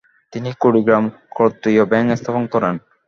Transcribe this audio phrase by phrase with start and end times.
[0.33, 2.75] তিনি কুড়িগ্রামে ক্ষত্রিয় ব্যাংক স্থাপন করেন।